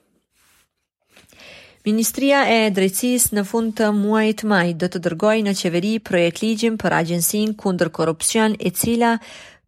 Ministria 1.88 2.42
e 2.52 2.72
Drejtësisë 2.76 3.36
në 3.38 3.44
fund 3.48 3.70
të 3.80 3.88
muajit 3.96 4.42
maj 4.52 4.66
do 4.82 4.90
të 4.92 5.00
dërgojë 5.06 5.46
në 5.46 5.54
qeveri 5.56 5.92
projekt 6.04 6.42
ligjim 6.44 6.76
për 6.82 6.96
agjensinë 6.98 7.56
kundër 7.62 7.88
korrupsion 7.96 8.58
e 8.60 8.72
cila 8.76 9.14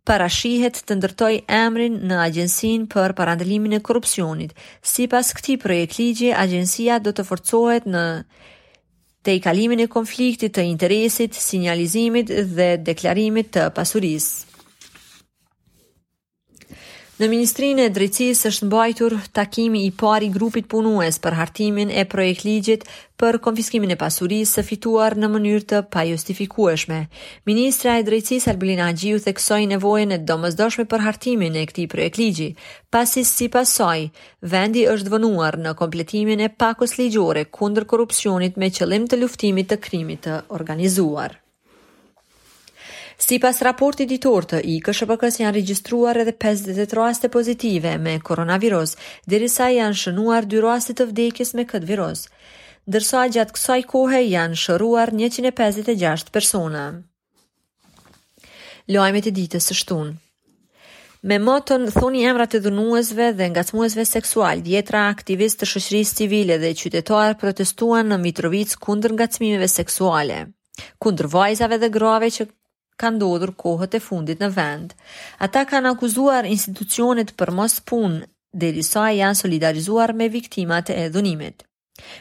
parashihet 0.10 0.82
të 0.90 0.98
ndërtoj 1.00 1.32
emrin 1.62 1.96
në 2.12 2.18
agjensin 2.26 2.84
për 2.92 3.14
parandelimin 3.16 3.78
e 3.80 3.82
korupcionit. 3.88 4.52
Si 4.82 5.08
pas 5.08 5.32
këti 5.38 5.56
projekt 5.64 6.02
ligje, 6.04 6.34
agjensia 6.36 7.00
do 7.00 7.14
të 7.16 7.24
forcohet 7.30 7.88
në 7.88 8.04
te 9.24 9.38
i 9.38 9.42
kalimin 9.46 9.80
e 9.80 9.88
konfliktit 9.88 10.56
të 10.60 10.68
interesit, 10.68 11.32
sinjalizimit 11.38 12.28
dhe 12.58 12.72
deklarimit 12.92 13.54
të 13.56 13.70
pasurisë. 13.78 14.51
Në 17.22 17.28
Ministrinë 17.30 17.84
e 17.86 17.90
Drejtësisë 17.94 18.50
është 18.50 18.66
mbajtur 18.66 19.14
takimi 19.38 19.84
i 19.86 19.92
pari 20.02 20.32
grupit 20.34 20.66
punues 20.72 21.20
për 21.22 21.36
hartimin 21.38 21.92
e 21.94 22.06
projekt 22.10 22.48
ligjit 22.48 22.86
për 23.22 23.36
konfiskimin 23.46 23.94
e 23.94 23.98
pasurisë 24.02 24.56
së 24.58 24.64
fituar 24.72 25.14
në 25.22 25.30
mënyrë 25.36 25.68
të 25.74 25.82
pajustifikueshme. 25.94 26.98
Ministra 27.52 28.00
e 28.02 28.06
Drejtësisë 28.08 28.50
Albin 28.56 28.82
Gjiu 29.04 29.22
theksoi 29.28 29.68
nevojën 29.76 30.16
e 30.18 30.20
domosdoshme 30.32 30.88
për 30.96 31.06
hartimin 31.06 31.62
e 31.62 31.68
këtij 31.70 31.86
projekt 31.94 32.18
ligji, 32.24 32.50
pasi 32.90 33.22
sipas 33.30 33.76
saj 33.78 34.08
vendi 34.56 34.88
është 34.96 35.14
vënuar 35.14 35.60
në 35.62 35.76
kompletimin 35.84 36.42
e 36.42 36.50
pakos 36.50 36.98
ligjore 36.98 37.46
kundër 37.54 37.86
korrupsionit 37.94 38.58
me 38.58 38.74
qëllim 38.80 39.06
të 39.14 39.22
luftimit 39.22 39.70
të 39.70 39.78
krimit 39.86 40.26
të 40.26 40.42
organizuar. 40.58 41.38
Si 43.22 43.38
pas 43.40 43.60
raporti 43.62 44.08
ditor 44.10 44.48
të 44.50 44.60
i, 44.66 44.80
kshpk 44.82 45.28
janë 45.44 45.54
registruar 45.60 46.18
edhe 46.24 46.32
50 46.42 46.94
raste 46.98 47.30
pozitive 47.34 47.92
me 48.02 48.16
koronavirus, 48.26 48.96
dirisa 49.30 49.68
janë 49.70 49.98
shënuar 50.02 50.48
2 50.50 50.62
raste 50.66 50.96
të 50.98 51.06
vdekjes 51.12 51.54
me 51.54 51.68
këtë 51.70 51.90
virus. 51.92 52.24
Dërsa 52.90 53.28
gjatë 53.36 53.54
kësaj 53.60 53.80
kohe 53.92 54.24
janë 54.24 54.58
shëruar 54.64 55.14
156 55.14 56.34
persona. 56.34 56.86
Lojme 58.90 59.22
e 59.22 59.34
ditës 59.40 59.70
së 59.70 59.78
shtun. 59.84 60.16
Me 61.22 61.38
motën 61.38 61.86
thoni 61.94 62.24
emrat 62.26 62.56
e 62.58 62.62
dhunuesve 62.66 63.28
dhe 63.38 63.52
ngacmuesve 63.54 64.08
seksual, 64.10 64.64
djetra 64.66 65.04
aktivistë 65.14 65.62
të 65.62 65.70
shoqërisë 65.76 66.18
civile 66.24 66.58
dhe 66.64 66.74
qytetarë 66.82 67.38
protestuan 67.44 68.10
në 68.12 68.18
Mitrovic 68.26 68.74
kundër 68.88 69.14
ngacmimeve 69.22 69.70
seksuale, 69.76 70.40
kundër 71.06 71.30
vajzave 71.38 71.78
dhe 71.86 71.92
grave 72.00 72.32
që 72.40 72.48
ka 73.02 73.08
ndodhur 73.16 73.52
kohët 73.64 73.98
e 74.00 74.04
fundit 74.08 74.42
në 74.44 74.50
vend. 74.58 74.94
Ata 75.46 75.64
kanë 75.72 75.94
akuzuar 75.96 76.48
institucionet 76.56 77.34
për 77.42 77.54
mos 77.60 77.80
punë, 77.92 78.24
dhe 78.62 78.70
risa 78.78 79.08
janë 79.20 79.40
solidarizuar 79.44 80.14
me 80.22 80.30
viktimat 80.40 80.92
e 80.96 81.04
dhunimit. 81.16 81.66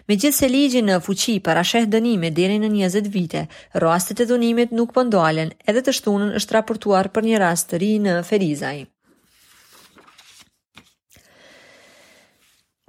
Me 0.08 0.16
gjithë 0.20 0.38
se 0.38 0.48
ligji 0.54 0.82
në 0.86 0.96
fuqi 1.06 1.34
para 1.48 1.62
sheh 1.70 1.86
dënime 1.94 2.30
deri 2.40 2.56
në 2.64 2.70
20 2.76 3.10
vite, 3.16 3.42
rastet 3.84 4.22
e 4.24 4.28
dhunimit 4.32 4.74
nuk 4.80 4.94
pëndalen 4.96 5.52
po 5.58 5.70
edhe 5.72 5.84
të 5.86 5.96
shtunën 5.98 6.34
është 6.40 6.56
raportuar 6.58 7.12
për 7.14 7.28
një 7.30 7.42
rast 7.46 7.70
të 7.72 7.82
ri 7.84 7.92
në 8.06 8.16
Ferizaj. 8.30 8.76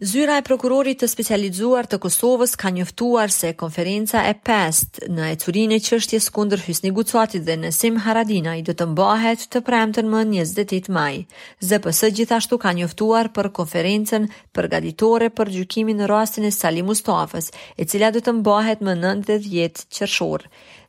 Zyra 0.01 0.33
e 0.39 0.41
prokurorit 0.41 0.97
të 1.03 1.07
specializuar 1.11 1.85
të 1.85 1.99
Kosovës 2.01 2.55
ka 2.57 2.71
njëftuar 2.73 3.29
se 3.29 3.51
konferenca 3.57 4.23
e 4.25 4.31
pestë 4.47 5.11
në 5.13 5.27
e 5.33 5.35
curin 5.43 5.73
e 5.75 5.77
Hysni 5.77 6.89
Gucuatit 6.91 7.43
dhe 7.45 7.55
Nesim 7.57 7.99
Haradina 8.05 8.55
i 8.57 8.63
do 8.65 8.73
të 8.73 8.87
mbahet 8.95 9.45
të 9.53 9.61
premten 9.61 10.09
më 10.09 10.23
28 10.31 10.89
maj. 10.89 11.13
ZPS 11.61 11.99
gjithashtu 12.17 12.57
ka 12.57 12.71
njëftuar 12.73 13.29
për 13.29 13.51
konferencen 13.53 14.25
përgaditore 14.55 15.29
për 15.29 15.49
gjukimin 15.59 15.97
në 16.01 16.07
rastin 16.09 16.45
e 16.45 16.51
Salim 16.51 16.87
Mustafës, 16.89 17.51
e 17.77 17.85
cila 17.85 18.09
do 18.11 18.21
të 18.25 18.31
mbahet 18.41 18.81
më 18.81 18.97
90 19.05 19.85
qërshor 19.97 20.41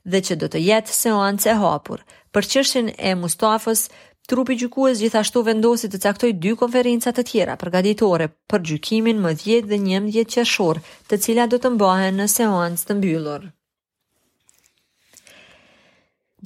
dhe 0.08 0.20
që 0.24 0.36
do 0.40 0.48
të 0.48 0.58
jetë 0.68 0.92
seance 1.02 1.52
hapur. 1.60 2.00
Për 2.32 2.44
çështjen 2.52 2.86
e 2.96 3.12
Mustafës, 3.14 3.90
Trupi 4.30 4.54
gjykues 4.58 5.00
gjithashtu 5.04 5.40
vendosi 5.46 5.88
të 5.94 5.98
caktoj 6.04 6.28
dy 6.44 6.52
konferenca 6.60 7.12
të 7.16 7.24
tjera 7.30 7.56
përgatitore 7.62 8.28
për 8.54 8.62
gjykimin 8.70 9.22
më 9.26 9.32
10 9.42 9.66
dhe 9.72 9.80
11 9.94 10.26
qershor, 10.36 10.80
të 11.10 11.20
cilat 11.26 11.54
do 11.56 11.62
të 11.66 11.74
mbahen 11.78 12.22
në 12.24 12.28
seancë 12.38 12.90
të 12.92 12.98
mbyllur. 13.02 13.50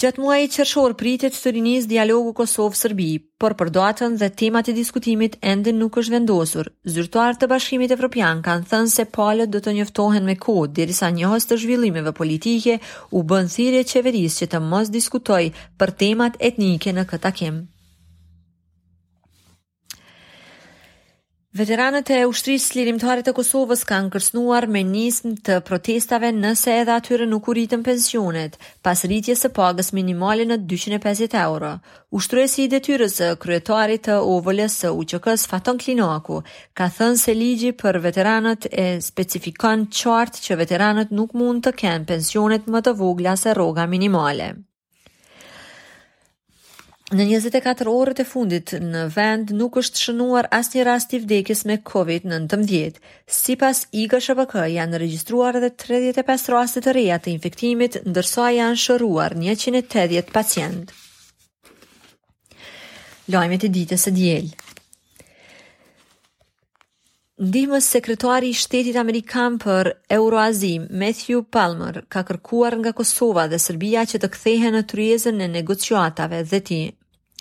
Gjatë 0.02 0.20
muaj 0.22 0.36
i 0.44 0.48
qërshor 0.54 0.92
pritjet 1.00 1.32
të 1.40 1.50
rinis 1.56 1.86
dialogu 1.92 2.32
Kosovë-Sërbi, 2.40 3.06
por 3.40 3.54
për 3.60 3.70
doatën 3.76 4.16
dhe 4.20 4.26
temat 4.42 4.66
e 4.68 4.74
diskutimit 4.76 5.38
ende 5.52 5.72
nuk 5.78 5.94
është 6.02 6.14
vendosur. 6.16 6.68
Zyrtuar 6.96 7.38
të 7.40 7.48
bashkimit 7.52 7.94
evropian 7.96 8.42
kanë 8.48 8.68
thënë 8.74 8.92
se 8.96 9.06
palët 9.16 9.54
do 9.54 9.62
të 9.64 9.72
njëftohen 9.78 10.28
me 10.28 10.34
kod, 10.44 10.74
dirisa 10.80 11.08
njëhës 11.20 11.48
të 11.52 11.56
zhvillimeve 11.64 12.12
politike 12.20 12.76
u 13.10 13.22
bënë 13.32 13.54
thirje 13.56 13.86
qeveris 13.94 14.36
që 14.42 14.50
të 14.56 14.60
mos 14.68 14.92
diskutoj 14.98 15.40
për 15.80 15.94
temat 16.04 16.36
etnike 16.50 16.92
në 16.98 17.06
këta 17.14 17.32
kemë. 17.40 17.64
Veteranët 21.56 22.10
e 22.12 22.16
ushtrisë 22.28 22.74
lirimtare 22.76 23.22
të 23.24 23.32
Kosovës 23.36 23.82
kanë 23.88 24.10
kërcënuar 24.14 24.64
me 24.76 24.80
nismë 24.88 25.30
të 25.46 25.54
protestave 25.68 26.28
nëse 26.40 26.74
edhe 26.82 26.92
atyre 26.94 27.28
nuk 27.30 27.48
u 27.48 27.54
rritën 27.56 27.84
pensionet, 27.86 28.58
pas 28.88 29.00
rritjes 29.08 29.44
së 29.46 29.50
pagës 29.58 29.88
minimale 29.98 30.44
në 30.50 30.58
250 30.74 31.38
euro. 31.46 31.70
Ushtresi 32.20 32.66
i 32.66 32.72
detyrës 32.74 33.16
së 33.22 33.30
kryetarit 33.46 34.04
të 34.10 34.18
OVL-s 34.34 34.76
së 34.84 34.92
UÇK-s 35.00 35.48
Faton 35.54 35.80
Klinaku 35.80 36.42
ka 36.76 36.90
thënë 36.98 37.22
se 37.24 37.38
ligji 37.40 37.72
për 37.82 38.02
veteranët 38.10 38.68
e 38.86 38.88
specifikon 39.10 39.88
qartë 40.02 40.44
që 40.48 40.60
veteranët 40.66 41.16
nuk 41.22 41.32
mund 41.42 41.64
të 41.64 41.74
kenë 41.84 42.10
pensionet 42.14 42.68
më 42.76 42.84
të 42.90 42.98
vogla 43.00 43.38
se 43.46 43.56
rroga 43.56 43.88
minimale. 43.96 44.52
Në 47.14 47.22
24 47.28 47.86
orët 47.86 48.18
e 48.18 48.24
fundit 48.26 48.72
në 48.82 49.02
vend 49.14 49.52
nuk 49.54 49.76
është 49.78 50.00
shënuar 50.08 50.48
as 50.52 50.72
një 50.72 50.86
rast 50.88 51.12
i 51.14 51.20
vdekjes 51.22 51.60
me 51.70 51.76
COVID-19. 51.86 52.96
Si 53.30 53.54
pas 53.60 53.84
Iga 53.94 54.18
SHPK 54.18 54.64
janë 54.74 54.96
në 54.96 55.00
registruar 55.04 55.60
edhe 55.60 55.70
35 55.84 56.50
rastet 56.56 56.88
të 56.88 56.96
reja 56.98 57.20
të 57.22 57.30
infektimit, 57.36 58.00
ndërsa 58.10 58.50
janë 58.58 58.82
shëruar 58.88 59.38
180 59.38 60.34
pacient. 60.34 60.90
Lajmet 63.30 63.68
e 63.70 63.74
ditës 63.78 64.10
e 64.10 64.16
djelë 64.22 64.64
Ndihmës 67.36 67.84
sekretari 67.92 68.48
i 68.48 68.56
shtetit 68.56 68.96
Amerikan 68.96 69.58
për 69.60 69.90
Euroazim, 70.16 70.86
Matthew 70.96 71.42
Palmer, 71.52 71.98
ka 72.08 72.22
kërkuar 72.24 72.78
nga 72.80 72.92
Kosova 72.96 73.44
dhe 73.52 73.58
Serbia 73.60 74.06
që 74.08 74.22
të 74.22 74.30
kthehen 74.32 74.72
në 74.78 74.86
tryezën 74.94 75.44
e 75.44 75.48
negociatave 75.58 76.38
dhe 76.48 76.60
ti 76.64 76.78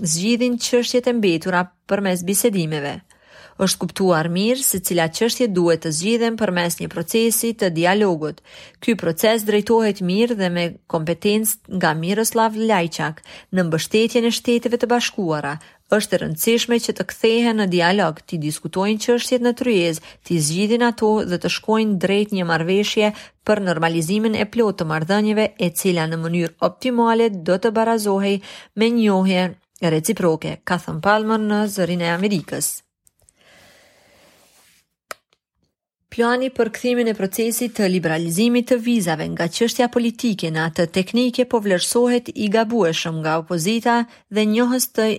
zgjidhin 0.01 0.57
çështjet 0.59 1.07
e 1.07 1.13
mbetura 1.13 1.65
përmes 1.87 2.23
bisedimeve. 2.27 2.97
Është 3.55 3.79
kuptuar 3.79 4.27
mirë 4.35 4.65
se 4.67 4.81
cila 4.83 5.05
çështje 5.15 5.45
duhet 5.55 5.85
të 5.85 5.91
zgjidhen 5.95 6.35
përmes 6.35 6.73
një 6.81 6.89
procesi 6.91 7.53
të 7.55 7.69
dialogut. 7.77 8.41
Ky 8.83 8.97
proces 8.99 9.45
drejtohet 9.47 10.01
mirë 10.03 10.35
dhe 10.41 10.49
me 10.51 10.65
kompetencë 10.91 11.79
nga 11.79 11.93
Miroslav 11.95 12.51
Lajçak 12.59 13.21
në 13.55 13.63
mbështetjen 13.69 14.27
e 14.27 14.33
Shteteve 14.35 14.75
të 14.81 14.89
Bashkuara. 14.91 15.53
Është 15.87 16.15
e 16.15 16.19
rëndësishme 16.25 16.81
që 16.83 16.97
të 16.97 17.03
kthehen 17.13 17.59
në 17.61 17.69
dialog, 17.71 18.19
të 18.27 18.41
diskutojnë 18.43 18.99
çështjet 19.05 19.41
në 19.45 19.53
tryezë, 19.63 20.03
të 20.27 20.35
zgjidhin 20.49 20.83
ato 20.91 21.13
dhe 21.31 21.39
të 21.39 21.49
shkojnë 21.55 21.95
drejt 22.03 22.33
një 22.35 22.43
marrëveshje 22.51 23.13
për 23.47 23.63
normalizimin 23.69 24.35
e 24.35 24.49
plotë 24.51 24.81
të 24.83 24.87
marrëdhënieve, 24.91 25.47
e 25.55 25.67
cila 25.71 26.09
në 26.11 26.17
mënyrë 26.25 26.55
optimale 26.67 27.29
do 27.47 27.55
të 27.57 27.71
barazohej 27.79 28.39
me 28.81 28.89
njohjen 28.97 29.55
reciproke, 29.84 30.58
ka 30.67 30.77
thënë 30.84 31.01
Palmer 31.03 31.41
në 31.41 31.60
zërin 31.70 32.01
e 32.05 32.10
Amerikës. 32.13 32.72
Plani 36.15 36.48
për 36.55 36.70
kthimin 36.72 37.10
e 37.12 37.13
procesit 37.17 37.74
të 37.75 37.89
liberalizimit 37.91 38.70
të 38.70 38.77
vizave 38.86 39.25
nga 39.34 39.50
çështja 39.51 39.89
politike 39.91 40.48
në 40.53 40.62
atë 40.70 40.86
teknike 40.98 41.44
po 41.51 41.60
vlerësohet 41.65 42.29
i 42.32 42.48
gabueshëm 42.53 43.17
nga 43.24 43.34
opozita 43.44 43.98
dhe 44.32 44.46
njohës 44.48 44.88
të 44.96 45.10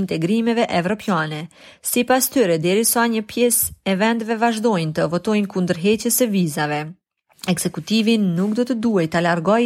integrimeve 0.00 0.64
evropiane. 0.78 1.42
Si 1.90 2.04
pas 2.08 2.24
tyre, 2.32 2.56
deri 2.64 2.86
sa 2.88 3.04
një 3.06 3.26
pies 3.34 3.60
e 3.84 3.94
vendve 4.00 4.36
vazhdojnë 4.40 4.96
të 4.96 5.10
votojnë 5.12 5.46
kundër 5.52 5.82
heqjes 5.84 6.22
e 6.24 6.26
vizave. 6.32 6.80
Eksekutivi 7.50 8.16
nuk 8.18 8.54
do 8.58 8.64
të 8.66 8.76
duhet 8.84 9.12
ta 9.14 9.20
largoj 9.24 9.60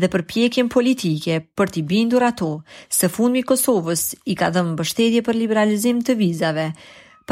dhe 0.00 0.10
përpjekjen 0.14 0.68
politike 0.74 1.38
për 1.58 1.72
t'i 1.74 1.82
bindur 1.92 2.24
ato, 2.28 2.48
se 2.98 3.08
fundmi 3.14 3.42
i 3.42 3.46
Kosovës 3.50 4.04
i 4.32 4.36
ka 4.42 4.50
dhënë 4.52 4.74
mbështetje 4.74 5.24
për 5.28 5.38
liberalizim 5.42 6.02
të 6.08 6.18
vizave. 6.20 6.68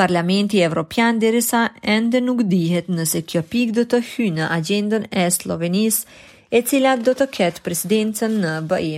Parlamenti 0.00 0.60
Evropian 0.64 1.18
derisa 1.20 1.64
ende 1.96 2.20
nuk 2.24 2.44
dihet 2.54 2.88
nëse 2.96 3.24
kjo 3.32 3.42
pikë 3.52 3.76
do 3.80 3.86
të 3.92 4.02
hyjë 4.12 4.34
në 4.38 4.50
agjendën 4.58 5.08
e 5.12 5.24
Slovenisë, 5.38 6.04
e 6.50 6.62
cila 6.70 6.94
do 7.06 7.14
të 7.18 7.26
ketë 7.36 7.66
presidencën 7.68 8.38
në 8.44 8.54
BE. 8.72 8.90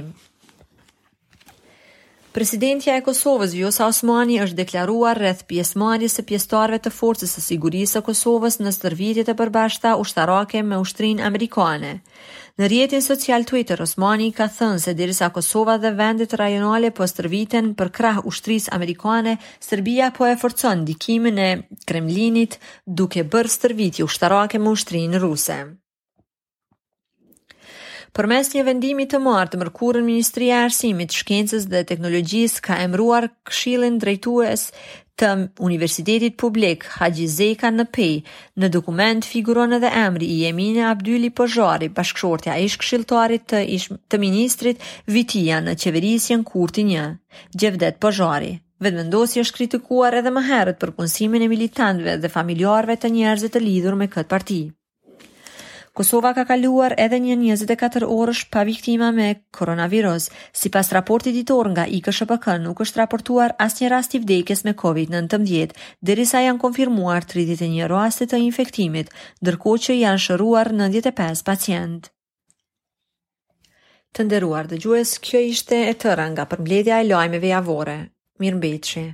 Presidentja 2.33 2.95
e 2.97 3.03
Kosovës, 3.05 3.53
Vjosa 3.53 3.85
Osmani, 3.91 4.39
është 4.41 4.57
deklaruar 4.57 5.19
rreth 5.21 5.43
pjesëmarrjes 5.53 6.15
së 6.17 6.23
pjesëtarëve 6.31 6.79
të 6.87 6.93
forcës 6.97 7.35
së 7.37 7.43
sigurisë 7.45 7.99
së 7.99 8.01
Kosovës 8.07 8.57
në 8.65 8.73
stërvitje 8.73 9.25
të 9.29 9.35
përbashkëta 9.41 9.93
ushtarake 10.01 10.63
me 10.65 10.79
ushtrinë 10.81 11.27
amerikane. 11.29 11.91
Në 12.57 12.71
rjetin 12.73 13.05
social 13.05 13.45
Twitter 13.53 13.83
Osmani 13.85 14.31
ka 14.33 14.47
thënë 14.49 14.81
se 14.87 14.97
derisa 15.03 15.29
Kosova 15.37 15.77
dhe 15.85 15.93
vendet 16.01 16.33
rajonale 16.41 16.91
po 16.97 17.05
stërviten 17.13 17.69
për 17.77 17.93
krah 18.01 18.23
ushtrisë 18.33 18.73
amerikane, 18.79 19.37
Serbia 19.61 20.09
po 20.17 20.25
e 20.25 20.33
forcon 20.41 20.87
ndikimin 20.87 21.37
e 21.37 21.51
Kremlinit 21.85 22.57
duke 22.87 23.29
bërë 23.35 23.55
stërvitje 23.59 24.09
ushtarake 24.09 24.57
me 24.59 24.73
ushtrinë 24.73 25.21
ruse. 25.29 25.61
Për 28.19 28.27
mes 28.29 28.49
një 28.53 28.63
vendimi 28.67 29.05
të 29.09 29.19
martë, 29.27 29.57
mërkurën 29.61 30.05
Ministri 30.05 30.51
e 30.53 30.57
Arsimit, 30.59 31.15
Shkencës 31.17 31.65
dhe 31.73 31.81
Teknologjisë 31.91 32.63
ka 32.67 32.75
emruar 32.87 33.27
këshilin 33.51 33.95
drejtues 34.03 34.65
të 35.23 35.31
Universitetit 35.69 36.37
Publik 36.43 36.85
Haji 36.99 37.25
Zeka 37.37 37.71
në 37.73 37.87
Pej. 37.97 38.19
Në 38.61 38.69
dokument 38.75 39.25
figuron 39.31 39.73
edhe 39.79 39.89
emri 40.03 40.29
i 40.37 40.43
Emine 40.51 40.83
Abdyli 40.91 41.31
Pozhari, 41.41 41.89
bashkëshortja 41.97 42.59
ish 42.67 42.77
këshiltarit 42.85 43.49
të, 43.55 43.63
ish 43.79 43.89
të 44.13 44.21
ministrit 44.27 44.85
vitia 45.17 45.63
në 45.65 45.79
qeverisjen 45.87 46.45
Kurti 46.53 46.85
1, 46.99 47.17
Gjevdet 47.63 47.97
Pozhari. 48.05 48.53
Vedmendosi 48.85 49.41
është 49.45 49.57
kritikuar 49.63 50.21
edhe 50.21 50.35
më 50.37 50.45
herët 50.51 50.83
për 50.85 50.93
punësimin 50.99 51.49
e 51.49 51.51
militantëve 51.57 52.21
dhe 52.27 52.35
familjarëve 52.37 52.99
të 53.05 53.15
njerëzve 53.17 53.53
të 53.57 53.65
lidhur 53.71 54.01
me 54.05 54.13
këtë 54.17 54.33
parti. 54.37 54.61
Kosova 55.93 56.31
ka 56.33 56.47
kaluar 56.49 56.95
edhe 57.03 57.19
një 57.21 57.35
24 57.43 58.07
orësh 58.09 58.45
pa 58.55 58.63
viktima 58.65 59.11
me 59.13 59.27
koronavirus. 59.59 60.31
Si 60.57 60.71
pas 60.73 60.89
raporti 60.97 61.35
ditor 61.37 61.69
nga 61.69 61.85
IKSHPK, 61.85 62.49
nuk 62.65 62.81
është 62.81 63.03
raportuar 63.03 63.53
as 63.61 63.77
një 63.81 63.91
rast 63.93 64.17
i 64.17 64.21
vdekjes 64.25 64.65
me 64.65 64.73
COVID-19, 64.73 65.75
derisa 66.01 66.41
janë 66.47 66.63
konfirmuar 66.65 67.29
31 67.35 67.77
rastit 67.93 68.33
të 68.33 68.41
infektimit, 68.49 69.13
dërko 69.45 69.77
që 69.87 69.99
janë 70.01 70.25
shëruar 70.31 70.73
95 70.81 71.45
pacientë. 71.51 72.13
Të 74.13 74.29
nderuar 74.29 74.73
dëgjues, 74.73 75.19
kjo 75.25 75.45
ishte 75.53 75.85
e 75.91 75.97
tëra 76.05 76.31
nga 76.33 76.49
përmbledhja 76.53 77.01
e 77.05 77.09
lajmeve 77.13 77.53
javore. 77.53 78.01
Mirëmbëjtje. 78.41 79.11